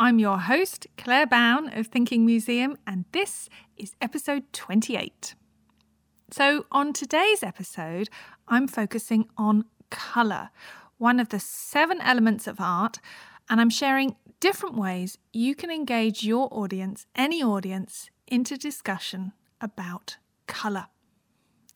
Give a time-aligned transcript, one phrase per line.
[0.00, 5.34] I'm your host, Claire Bown of Thinking Museum, and this is episode 28.
[6.30, 8.08] So, on today's episode,
[8.46, 10.50] I'm focusing on colour,
[10.98, 13.00] one of the seven elements of art,
[13.50, 20.18] and I'm sharing different ways you can engage your audience, any audience, into discussion about
[20.46, 20.86] colour.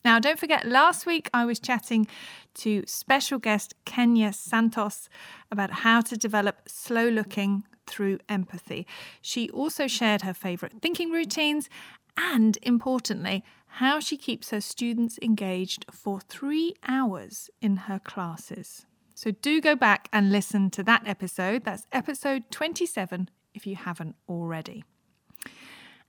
[0.05, 2.07] Now, don't forget, last week I was chatting
[2.55, 5.09] to special guest Kenya Santos
[5.51, 8.87] about how to develop slow looking through empathy.
[9.21, 11.69] She also shared her favourite thinking routines
[12.16, 18.87] and, importantly, how she keeps her students engaged for three hours in her classes.
[19.15, 21.65] So do go back and listen to that episode.
[21.65, 24.85] That's episode 27 if you haven't already.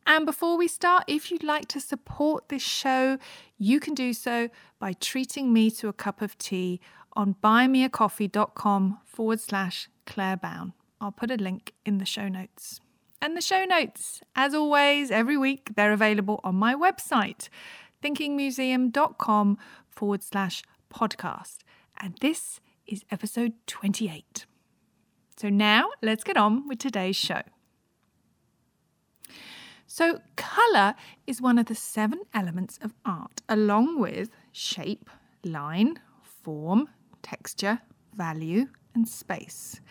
[0.05, 3.17] And before we start, if you'd like to support this show,
[3.57, 4.49] you can do so
[4.79, 6.81] by treating me to a cup of tea
[7.13, 10.73] on buymeacoffee.com forward slash Claire Bown.
[11.03, 12.79] I'll put a link in the show notes.
[13.21, 17.49] And the show notes, as always, every week, they're available on my website,
[18.01, 19.57] thinkingmuseum.com
[19.89, 21.57] forward slash podcast.
[21.99, 24.45] And this is episode 28.
[25.35, 27.41] So now let's get on with today's show.
[29.85, 30.95] So, colour
[31.27, 35.09] is one of the seven elements of art, along with shape,
[35.43, 36.87] line, form,
[37.21, 37.81] texture,
[38.15, 39.81] value, and space.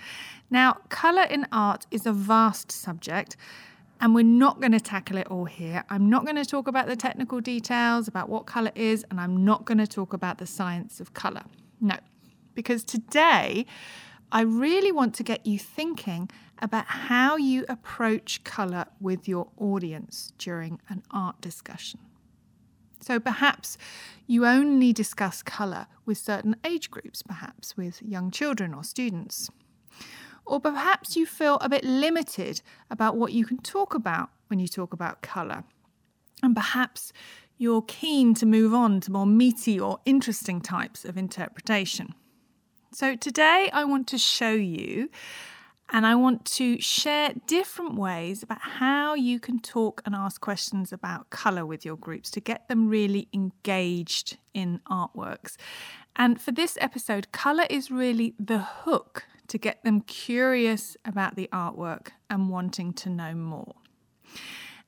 [0.50, 3.36] Now, colour in art is a vast subject,
[4.00, 5.84] and we're not going to tackle it all here.
[5.88, 9.44] I'm not going to talk about the technical details about what colour is, and I'm
[9.44, 11.44] not going to talk about the science of colour.
[11.80, 11.96] No,
[12.54, 13.66] because today
[14.30, 16.30] I really want to get you thinking
[16.60, 22.00] about how you approach colour with your audience during an art discussion.
[23.02, 23.76] So perhaps
[24.26, 29.50] you only discuss colour with certain age groups, perhaps with young children or students.
[30.46, 34.68] Or perhaps you feel a bit limited about what you can talk about when you
[34.68, 35.64] talk about colour.
[36.42, 37.12] And perhaps
[37.58, 42.14] you're keen to move on to more meaty or interesting types of interpretation.
[42.92, 45.08] So today I want to show you
[45.92, 50.90] and I want to share different ways about how you can talk and ask questions
[50.90, 55.56] about colour with your groups to get them really engaged in artworks.
[56.16, 61.48] And for this episode, colour is really the hook to get them curious about the
[61.52, 63.74] artwork and wanting to know more.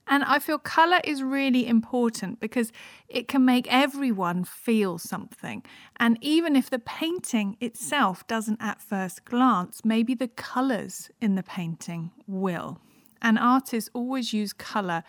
[0.07, 2.73] And I feel colour is really important because
[3.09, 5.63] it can make everyone feel something.
[5.97, 11.43] And even if the painting itself doesn't at first glance, maybe the colours in the
[11.43, 12.81] painting will.
[13.23, 15.05] And artists always use colour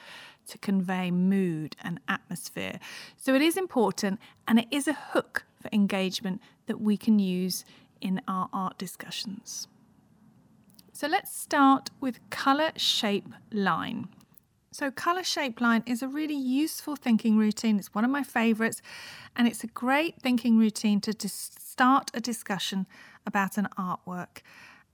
[0.48, 2.80] to convey mood and atmosphere.
[3.18, 7.66] So it is important and it is a hook for engagement that we can use
[8.00, 9.68] in our art discussions.
[10.94, 14.08] So let's start with colour, shape, line.
[14.75, 17.80] So, colour shape line is a really useful thinking routine.
[17.80, 18.81] It's one of my favourites,
[19.34, 22.85] and it's a great thinking routine to dis- start a discussion
[23.25, 24.41] about an artwork.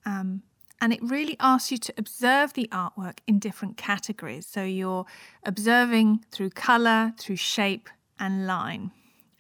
[0.06, 0.44] Um,
[0.80, 4.46] and it really asks you to observe the artwork in different categories.
[4.46, 5.08] So, you're
[5.44, 7.90] observing through colour, through shape,
[8.20, 8.92] and line.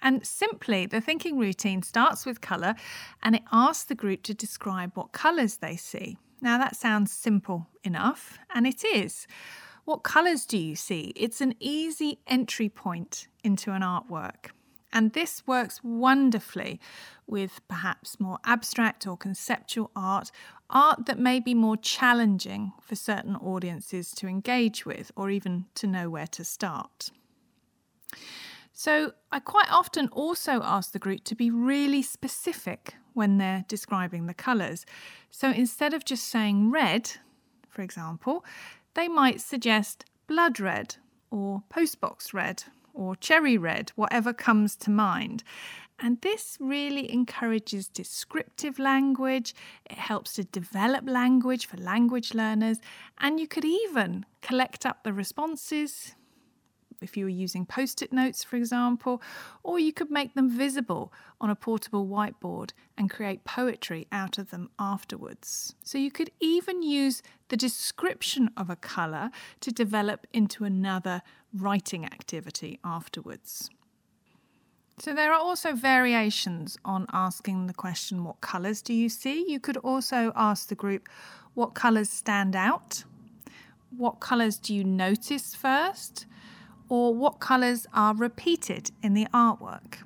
[0.01, 2.73] And simply, the thinking routine starts with colour
[3.21, 6.17] and it asks the group to describe what colours they see.
[6.41, 9.27] Now, that sounds simple enough, and it is.
[9.91, 11.11] What colours do you see?
[11.17, 14.51] It's an easy entry point into an artwork.
[14.93, 16.79] And this works wonderfully
[17.27, 20.31] with perhaps more abstract or conceptual art,
[20.69, 25.87] art that may be more challenging for certain audiences to engage with or even to
[25.87, 27.11] know where to start.
[28.71, 34.27] So, I quite often also ask the group to be really specific when they're describing
[34.27, 34.85] the colours.
[35.29, 37.11] So, instead of just saying red,
[37.67, 38.45] for example,
[38.93, 40.95] they might suggest blood red
[41.29, 45.43] or postbox red or cherry red, whatever comes to mind.
[45.99, 49.53] And this really encourages descriptive language,
[49.89, 52.79] it helps to develop language for language learners,
[53.19, 56.15] and you could even collect up the responses
[57.01, 59.21] if you were using post it notes, for example,
[59.63, 64.51] or you could make them visible on a portable whiteboard and create poetry out of
[64.51, 65.75] them afterwards.
[65.83, 71.21] So you could even use the description of a colour to develop into another
[71.53, 73.69] writing activity afterwards.
[74.99, 79.49] So, there are also variations on asking the question, What colours do you see?
[79.49, 81.09] You could also ask the group,
[81.55, 83.03] What colours stand out?
[83.97, 86.27] What colours do you notice first?
[86.91, 89.99] Or what colours are repeated in the artwork?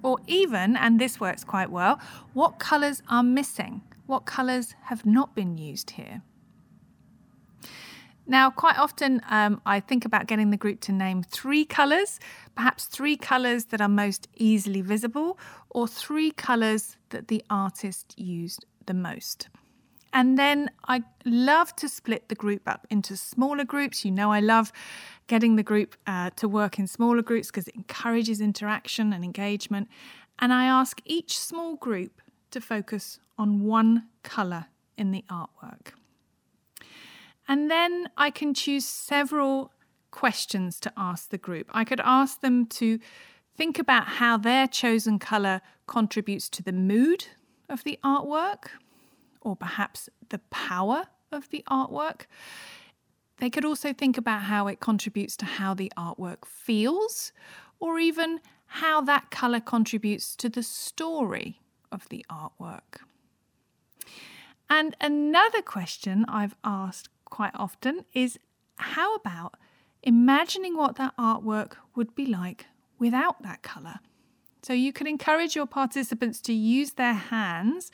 [0.00, 1.98] Or even, and this works quite well,
[2.34, 3.82] what colours are missing?
[4.06, 6.22] What colours have not been used here?
[8.28, 12.20] Now, quite often um, I think about getting the group to name three colours,
[12.54, 15.36] perhaps three colours that are most easily visible,
[15.70, 19.48] or three colours that the artist used the most.
[20.12, 24.04] And then I love to split the group up into smaller groups.
[24.04, 24.72] You know, I love
[25.28, 29.88] getting the group uh, to work in smaller groups because it encourages interaction and engagement.
[30.40, 32.20] And I ask each small group
[32.50, 34.66] to focus on one colour
[34.96, 35.92] in the artwork.
[37.46, 39.72] And then I can choose several
[40.10, 41.68] questions to ask the group.
[41.70, 42.98] I could ask them to
[43.56, 47.26] think about how their chosen colour contributes to the mood
[47.68, 48.68] of the artwork,
[49.40, 52.22] or perhaps the power of the artwork.
[53.38, 57.32] They could also think about how it contributes to how the artwork feels,
[57.80, 63.00] or even how that colour contributes to the story of the artwork.
[64.68, 68.38] And another question I've asked quite often is
[68.76, 69.54] how about
[70.02, 72.66] imagining what that artwork would be like
[72.98, 74.00] without that colour?
[74.62, 77.90] So you can encourage your participants to use their hands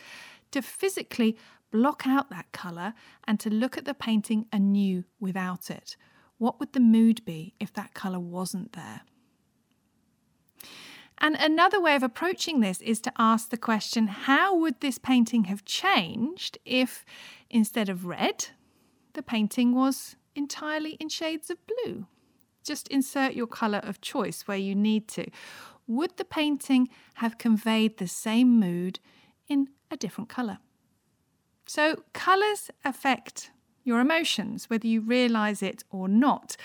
[0.50, 1.36] to physically
[1.74, 2.94] block out that colour
[3.26, 5.96] and to look at the painting anew without it.
[6.38, 9.00] What would the mood be if that colour wasn't there?
[11.18, 15.44] And another way of approaching this is to ask the question how would this painting
[15.44, 17.04] have changed if
[17.50, 18.50] instead of red,
[19.14, 22.06] the painting was entirely in shades of blue.
[22.62, 25.26] Just insert your colour of choice where you need to.
[25.88, 29.00] Would the painting have conveyed the same mood
[29.48, 30.58] in a different colour?
[31.66, 33.50] So, colours affect
[33.84, 36.56] your emotions, whether you realise it or not.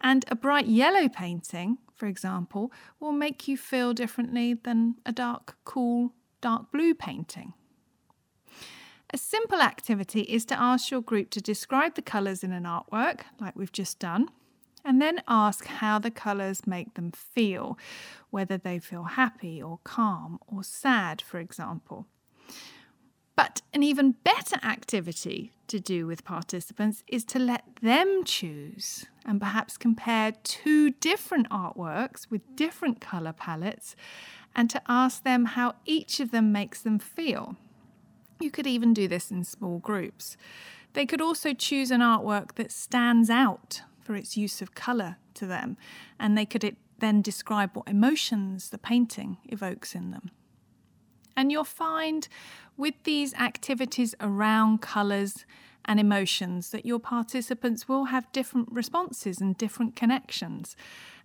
[0.00, 5.56] And a bright yellow painting, for example, will make you feel differently than a dark,
[5.64, 7.54] cool, dark blue painting.
[9.10, 13.20] A simple activity is to ask your group to describe the colours in an artwork,
[13.40, 14.28] like we've just done,
[14.84, 17.78] and then ask how the colours make them feel,
[18.30, 22.06] whether they feel happy or calm or sad, for example.
[23.38, 29.40] But an even better activity to do with participants is to let them choose and
[29.40, 33.94] perhaps compare two different artworks with different colour palettes
[34.56, 37.54] and to ask them how each of them makes them feel.
[38.40, 40.36] You could even do this in small groups.
[40.94, 45.46] They could also choose an artwork that stands out for its use of colour to
[45.46, 45.76] them,
[46.18, 50.32] and they could then describe what emotions the painting evokes in them.
[51.38, 52.26] And you'll find
[52.76, 55.46] with these activities around colours
[55.84, 60.74] and emotions that your participants will have different responses and different connections.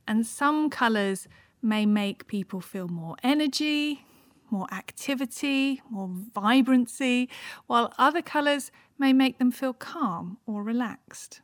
[0.07, 1.27] And some colours
[1.63, 4.05] may make people feel more energy,
[4.51, 7.27] more activity, more vibrancy,
[7.65, 11.41] while other colours may make them feel calm or relaxed.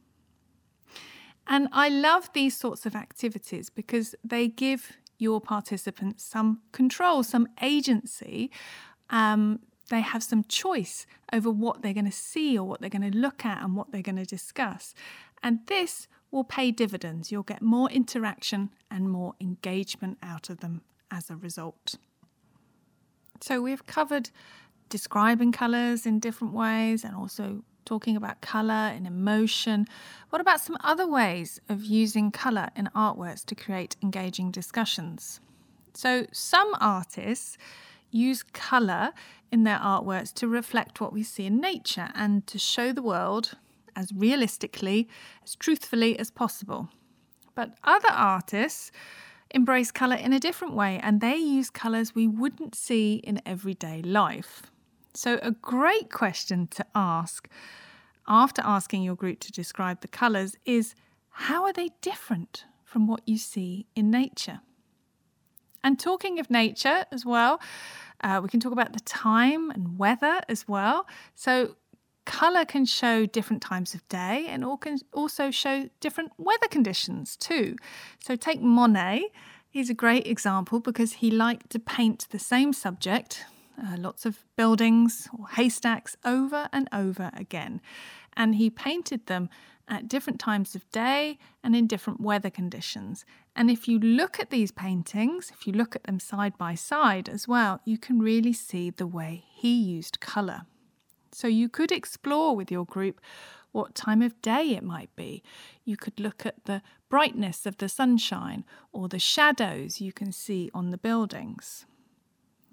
[1.48, 7.48] And I love these sorts of activities because they give your participants some control, some
[7.62, 8.50] agency.
[9.12, 9.60] Um,
[9.90, 13.18] they have some choice over what they're going to see or what they're going to
[13.18, 14.94] look at and what they're going to discuss.
[15.44, 17.32] And this will pay dividends.
[17.32, 21.96] You'll get more interaction and more engagement out of them as a result.
[23.42, 24.30] So we've covered
[24.90, 29.88] describing colours in different ways and also talking about colour and emotion.
[30.30, 35.40] What about some other ways of using colour in artworks to create engaging discussions?
[35.94, 37.58] So some artists
[38.12, 39.12] use colour
[39.52, 43.58] in their artworks to reflect what we see in nature and to show the world
[43.96, 45.08] as realistically,
[45.44, 46.90] as truthfully as possible.
[47.56, 48.92] But other artists
[49.52, 54.02] embrace colour in a different way and they use colours we wouldn't see in everyday
[54.02, 54.72] life.
[55.14, 57.50] So, a great question to ask
[58.28, 60.94] after asking your group to describe the colours is
[61.30, 64.62] how are they different from what you see in nature?
[65.84, 67.60] And talking of nature as well,
[68.22, 71.08] uh, we can talk about the time and weather as well.
[71.36, 71.76] So,
[72.30, 74.64] Colour can show different times of day and
[75.14, 77.76] also show different weather conditions too.
[78.20, 79.32] So take Monet,
[79.68, 83.46] he's a great example because he liked to paint the same subject,
[83.80, 87.82] uh, lots of buildings or haystacks, over and over again.
[88.36, 89.50] And he painted them
[89.88, 93.26] at different times of day and in different weather conditions.
[93.56, 97.28] And if you look at these paintings, if you look at them side by side
[97.28, 100.62] as well, you can really see the way he used colour.
[101.32, 103.20] So you could explore with your group
[103.72, 105.44] what time of day it might be.
[105.84, 110.70] You could look at the brightness of the sunshine or the shadows you can see
[110.74, 111.86] on the buildings.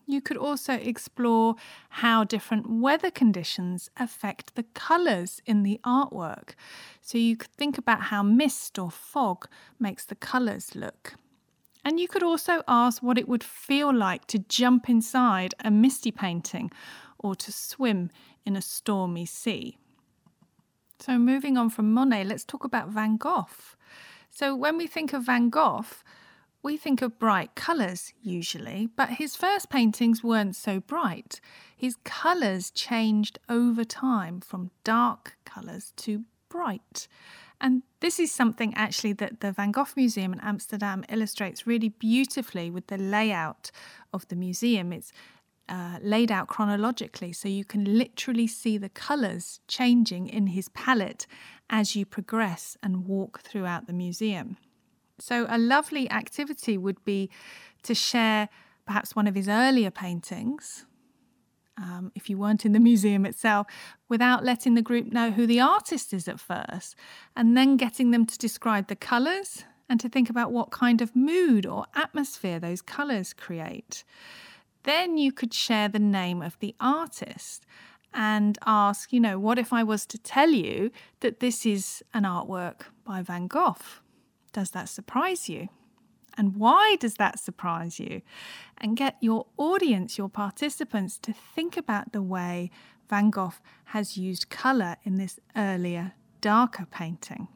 [0.07, 1.57] You could also explore
[1.89, 6.51] how different weather conditions affect the colours in the artwork.
[7.03, 9.49] So you could think about how mist or fog
[9.81, 11.15] makes the colours look.
[11.85, 16.13] And you could also ask what it would feel like to jump inside a misty
[16.13, 16.71] painting
[17.19, 18.11] or to swim
[18.45, 19.77] in a stormy sea.
[20.99, 23.47] So, moving on from Monet, let's talk about Van Gogh.
[24.31, 25.85] So, when we think of Van Gogh,
[26.67, 31.41] we think of bright colours usually, but his first paintings weren't so bright.
[31.77, 37.07] His colours changed over time from dark colours to bright.
[37.61, 42.69] And this is something actually that the Van Gogh Museum in Amsterdam illustrates really beautifully
[42.69, 43.71] with the layout
[44.13, 44.93] of the museum.
[44.93, 45.13] It's
[45.69, 51.29] uh, laid out chronologically, so you can literally see the colours changing in his palette
[51.71, 54.57] as you progress and walk throughout the museum.
[55.19, 57.31] So, a lovely activity would be
[57.83, 58.49] to share
[58.87, 60.87] perhaps one of his earlier paintings,
[61.79, 63.67] um, if you weren't in the museum itself,
[64.09, 66.97] without letting the group know who the artist is at first,
[67.35, 71.15] and then getting them to describe the colours and to think about what kind of
[71.15, 74.05] mood or atmosphere those colours create.
[74.83, 77.67] Then you could share the name of the artist
[78.15, 82.23] and ask, you know, what if I was to tell you that this is an
[82.23, 83.77] artwork by Van Gogh?
[84.57, 85.69] Does that surprise you?
[86.39, 88.23] And why does that surprise you?
[88.79, 92.71] And get your audience, your participants, to think about the way
[93.11, 93.53] Van Gogh
[93.93, 97.49] has used colour in this earlier, darker painting.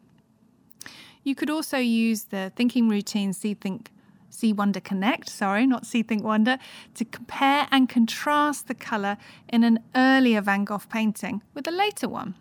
[1.22, 3.90] You could also use the thinking routine See, Think,
[4.28, 6.58] See Wonder Connect, sorry, not See Think Wonder,
[6.96, 9.16] to compare and contrast the colour
[9.48, 12.34] in an earlier Van Gogh painting with a later one.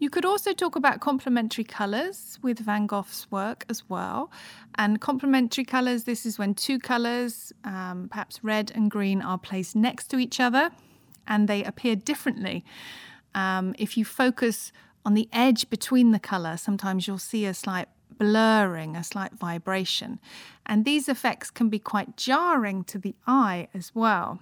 [0.00, 4.30] You could also talk about complementary colours with Van Gogh's work as well.
[4.76, 9.76] And complementary colours, this is when two colours, um, perhaps red and green, are placed
[9.76, 10.70] next to each other
[11.26, 12.64] and they appear differently.
[13.34, 14.72] Um, if you focus
[15.04, 20.18] on the edge between the colour, sometimes you'll see a slight blurring, a slight vibration.
[20.64, 24.40] And these effects can be quite jarring to the eye as well.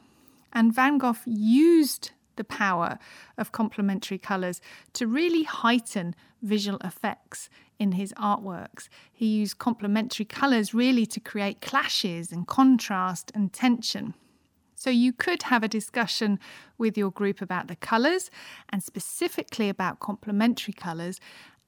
[0.53, 2.99] And Van Gogh used the power
[3.37, 4.62] of complementary colours
[4.95, 8.88] to really heighten visual effects in his artworks.
[9.12, 14.14] He used complementary colours really to create clashes and contrast and tension.
[14.75, 16.38] So you could have a discussion
[16.78, 18.30] with your group about the colours
[18.68, 21.21] and specifically about complementary colours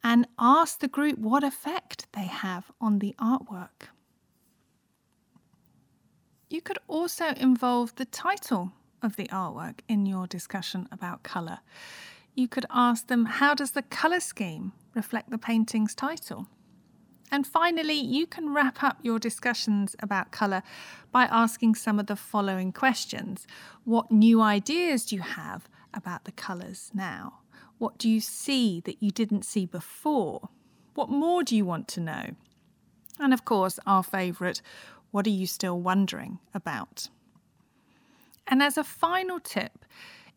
[0.03, 3.91] and ask the group what effect they have on the artwork.
[6.49, 11.61] You could also involve the title of the artwork in your discussion about colour.
[12.35, 16.47] You could ask them, how does the colour scheme reflect the painting's title?
[17.33, 20.63] And finally, you can wrap up your discussions about colour
[21.13, 23.47] by asking some of the following questions
[23.85, 27.41] What new ideas do you have about the colours now?
[27.79, 30.49] What do you see that you didn't see before?
[30.95, 32.35] What more do you want to know?
[33.19, 34.61] And of course, our favourite,
[35.11, 37.09] what are you still wondering about?
[38.47, 39.85] And as a final tip,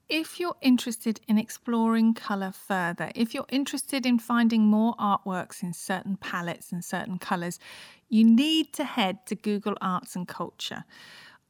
[0.09, 5.73] if you're interested in exploring colour further, if you're interested in finding more artworks in
[5.73, 7.59] certain palettes and certain colours,
[8.09, 10.83] you need to head to Google Arts and Culture.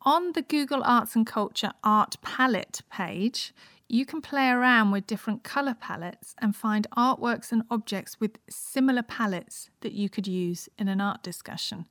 [0.04, 3.54] On the Google Arts and Culture Art Palette page,
[3.94, 9.04] you can play around with different colour palettes and find artworks and objects with similar
[9.04, 11.86] palettes that you could use in an art discussion.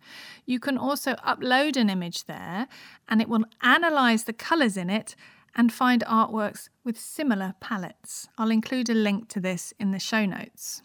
[0.44, 2.66] You can also upload an image there
[3.08, 5.14] and it will analyse the colours in it
[5.54, 8.28] and find artworks with similar palettes.
[8.36, 10.82] I'll include a link to this in the show notes.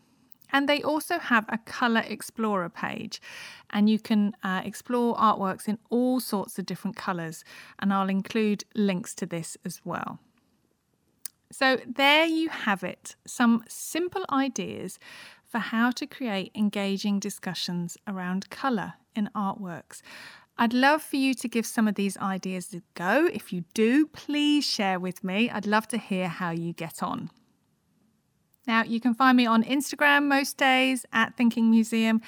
[0.54, 3.22] And they also have a Colour Explorer page,
[3.70, 7.44] and you can uh, explore artworks in all sorts of different colours.
[7.80, 10.20] And I'll include links to this as well.
[11.51, 15.00] So, there you have it some simple ideas
[15.46, 20.01] for how to create engaging discussions around colour in artworks.
[20.58, 23.30] I'd love for you to give some of these ideas a go.
[23.32, 25.50] If you do, please share with me.
[25.50, 27.30] I'd love to hear how you get on.
[28.66, 32.22] Now, you can find me on Instagram most days at Thinking Museum,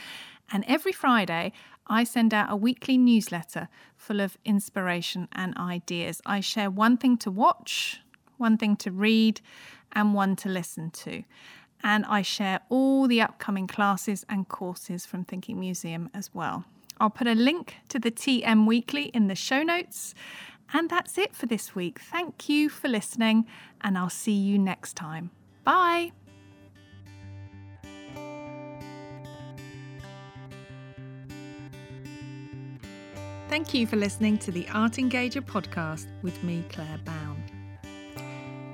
[0.52, 1.52] and every Friday
[1.88, 6.22] I send out a weekly newsletter full of inspiration and ideas.
[6.26, 8.02] I share one thing to watch,
[8.40, 9.42] one thing to read,
[9.92, 11.24] and one to listen to.
[11.84, 16.66] and I share all the upcoming classes and courses from Thinking Museum as well.
[17.00, 20.14] I'll put a link to the TM Weekly in the show notes.
[20.74, 22.00] And that's it for this week.
[22.00, 23.46] Thank you for listening,
[23.82, 25.32] and I'll see you next time.
[25.64, 26.12] Bye.
[33.50, 37.29] Thank you for listening to the Art Engager podcast with me, Claire Bown.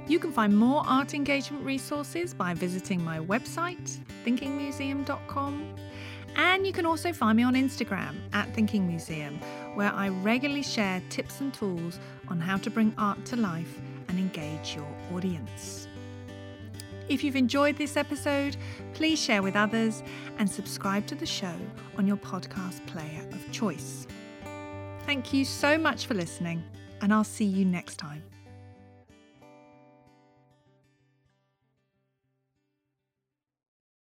[0.07, 5.75] You can find more art engagement resources by visiting my website, thinkingmuseum.com,
[6.35, 9.39] and you can also find me on Instagram at Thinking Museum,
[9.73, 14.19] where I regularly share tips and tools on how to bring art to life and
[14.19, 15.87] engage your audience.
[17.09, 18.57] If you've enjoyed this episode,
[18.93, 20.03] please share with others
[20.37, 21.55] and subscribe to the show
[21.97, 24.05] on your podcast player of choice.
[25.05, 26.63] Thank you so much for listening,
[27.01, 28.21] and I'll see you next time.